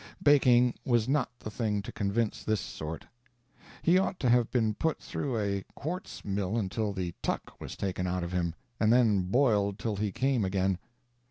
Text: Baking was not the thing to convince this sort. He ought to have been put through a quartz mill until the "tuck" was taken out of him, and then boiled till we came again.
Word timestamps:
Baking 0.23 0.73
was 0.83 1.07
not 1.07 1.29
the 1.37 1.51
thing 1.51 1.83
to 1.83 1.91
convince 1.91 2.43
this 2.43 2.59
sort. 2.59 3.05
He 3.83 3.99
ought 3.99 4.19
to 4.21 4.29
have 4.31 4.49
been 4.49 4.73
put 4.73 4.99
through 4.99 5.37
a 5.37 5.63
quartz 5.75 6.25
mill 6.25 6.57
until 6.57 6.91
the 6.91 7.13
"tuck" 7.21 7.57
was 7.61 7.75
taken 7.77 8.07
out 8.07 8.23
of 8.23 8.31
him, 8.31 8.55
and 8.79 8.91
then 8.91 9.29
boiled 9.29 9.77
till 9.77 9.93
we 9.97 10.11
came 10.11 10.43
again. 10.43 10.79